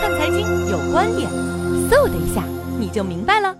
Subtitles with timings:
[0.00, 1.28] 看财经有观点，
[1.90, 2.40] 嗖的一下
[2.78, 3.52] 你就明白了。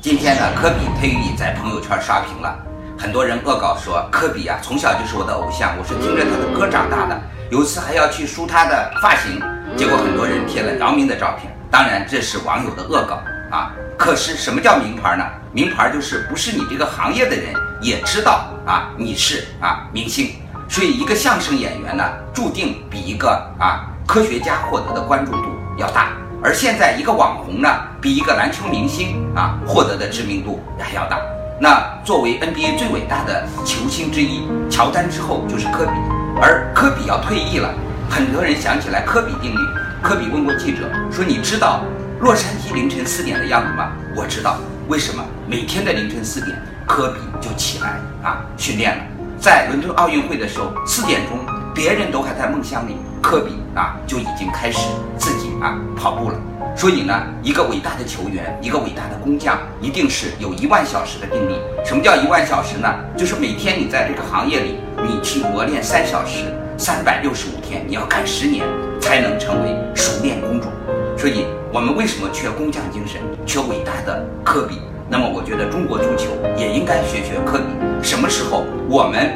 [0.00, 2.58] 今天呢，科比退役在朋友圈刷屏了，
[2.98, 7.20] 很多人恶搞说科比啊，从小就是我的偶像，我是听着他的歌长大的，
[7.50, 9.38] 有次还要去梳他的发型，
[9.76, 13.20] 结果很多人贴了姚明的照片，当然这是网友的恶搞
[13.54, 13.72] 啊。
[13.98, 15.24] 可是什么叫名牌呢？
[15.52, 17.52] 名牌就是不是你这个行业的人
[17.82, 20.30] 也知道啊，你是啊明星。
[20.66, 23.28] 所以一个相声演员呢，注定比一个
[23.58, 25.44] 啊科学家获得的关注度
[25.76, 26.12] 要大。
[26.42, 27.68] 而现在一个网红呢，
[28.00, 31.18] 比一个篮球明星啊获得的知名度还要大。
[31.60, 35.92] 那作为 NBA 最伟大的球星之一，乔丹之后就是科比，
[36.40, 37.68] 而科比要退役了，
[38.08, 39.58] 很多人想起来科比定律。
[40.02, 41.82] 科比问过记者说：“你知道
[42.20, 44.56] 洛杉矶凌晨四点的样子吗？”我知道，
[44.88, 45.22] 为什么？
[45.46, 49.04] 每天的凌晨四点，科比就起来啊训练了。
[49.38, 51.38] 在伦敦奥运会的时候，四点钟，
[51.74, 56.34] 别人都还在梦乡里，科比啊就已经开始自己啊跑步了。
[56.76, 61.54] 所以呢，一个伟大的球员，一个伟大的工匠，一定是有一万小时的定力。
[61.84, 62.88] 什么叫一万小时呢？
[63.16, 66.44] 就是每天你在这个行业里，你去磨练三小时，
[66.78, 68.64] 三百六十五天，你要干十年，
[69.00, 70.70] 才能成为熟练工种。
[71.18, 74.80] 所以，我们为什么缺工匠精神，缺伟大的科比？
[75.08, 77.64] 那么，我觉得中国足球也应该学学科比。
[78.00, 79.32] 什么时候我们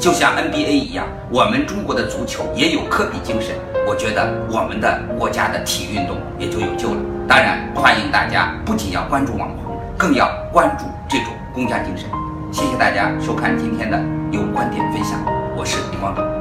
[0.00, 3.54] 就像 NBA 一样，我们中国的足球也有科比精神？
[3.86, 7.00] 我觉得我们的国家的体育运动也就有救了。
[7.26, 12.08] 当然，欢迎大家不仅要关注网红，更要关注这种工匠精神。
[12.52, 13.98] 谢谢大家收看今天的
[14.30, 15.18] 有观点分享，
[15.56, 16.37] 我是李光东。